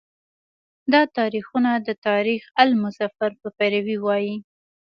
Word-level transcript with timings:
دا 0.93 1.01
تاریخونه 1.17 1.71
د 1.87 1.89
تاریخ 2.07 2.41
آل 2.61 2.71
مظفر 2.83 3.31
په 3.41 3.47
پیروی 3.57 3.97
وایي. 4.05 4.35